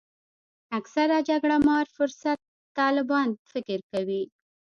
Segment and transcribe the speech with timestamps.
[0.79, 2.39] اکثره جګړه مار فرصت
[2.77, 4.23] طلبان فکر کوي.